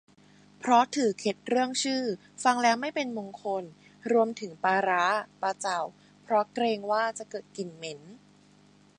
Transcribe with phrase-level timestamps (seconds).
[0.59, 2.03] เพราะถือเคล็ดเรื่องชื่อ
[2.43, 3.63] ฟังแล้วไม่เป็นมงคล
[4.11, 5.05] รวมถึง ปลาร้า
[5.41, 5.79] ปลาเจ่า
[6.23, 8.01] เพราะเกรงว่าจะเกิดกลิ่นเหม็น